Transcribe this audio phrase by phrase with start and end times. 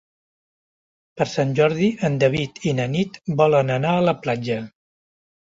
[1.21, 4.61] Per Sant Jordi en David i na Nit volen anar a la platja.